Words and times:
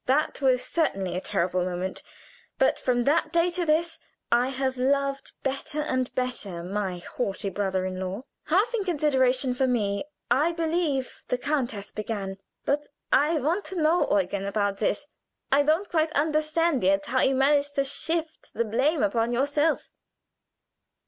That 0.07 0.41
was 0.41 0.65
certainly 0.65 1.15
a 1.15 1.21
terrible 1.21 1.63
moment, 1.63 2.01
but 2.57 2.79
from 2.79 3.03
that 3.03 3.31
day 3.31 3.51
to 3.51 3.67
this 3.67 3.99
I 4.31 4.47
have 4.47 4.75
loved 4.75 5.33
better 5.43 5.81
and 5.83 6.11
better 6.15 6.63
my 6.63 6.97
haughty 6.97 7.49
brother 7.51 7.85
in 7.85 7.99
law. 7.99 8.23
Half 8.45 8.73
in 8.73 8.83
consideration 8.83 9.53
for 9.53 9.67
me, 9.67 10.05
I 10.31 10.53
believe, 10.53 11.23
the 11.27 11.37
countess 11.37 11.91
began: 11.91 12.39
"But 12.65 12.87
I 13.11 13.37
want 13.41 13.63
to 13.65 13.75
know, 13.75 14.09
Eugen, 14.19 14.43
about 14.45 14.79
this. 14.79 15.07
I 15.51 15.61
don't 15.61 15.87
quite 15.87 16.11
understand 16.13 16.83
yet 16.83 17.05
how 17.05 17.19
you 17.21 17.35
managed 17.35 17.75
to 17.75 17.83
shift 17.83 18.55
the 18.55 18.65
blame 18.65 19.03
upon 19.03 19.31
yourself." 19.31 19.91